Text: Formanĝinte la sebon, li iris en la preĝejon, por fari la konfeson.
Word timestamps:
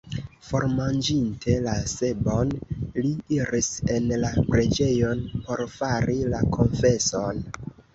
Formanĝinte 0.45 1.57
la 1.65 1.75
sebon, 1.91 2.55
li 2.97 3.13
iris 3.37 3.71
en 3.99 4.11
la 4.25 4.35
preĝejon, 4.51 5.25
por 5.47 5.67
fari 5.79 6.23
la 6.37 6.47
konfeson. 6.61 7.51